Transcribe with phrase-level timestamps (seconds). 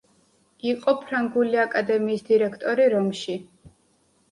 [0.69, 3.39] იყო ფრანგული აკადემიის დირექტორი რომში.